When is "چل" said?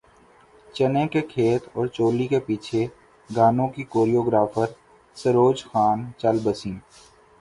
6.17-6.39